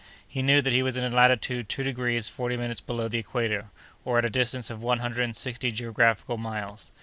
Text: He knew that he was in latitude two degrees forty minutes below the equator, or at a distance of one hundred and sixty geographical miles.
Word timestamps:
He 0.27 0.41
knew 0.41 0.63
that 0.63 0.73
he 0.73 0.81
was 0.81 0.97
in 0.97 1.11
latitude 1.11 1.69
two 1.69 1.83
degrees 1.83 2.27
forty 2.27 2.57
minutes 2.57 2.81
below 2.81 3.07
the 3.07 3.19
equator, 3.19 3.65
or 4.03 4.17
at 4.17 4.25
a 4.25 4.31
distance 4.31 4.71
of 4.71 4.81
one 4.81 4.97
hundred 4.97 5.21
and 5.25 5.35
sixty 5.35 5.69
geographical 5.71 6.39
miles. 6.39 6.91